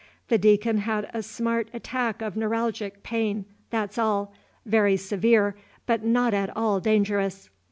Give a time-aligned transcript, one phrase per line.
[0.29, 3.45] "The Deacon had a smart attack of neuralgic pain.
[3.69, 4.33] That 's all.
[4.65, 7.51] Very severe, but not at all dangerous."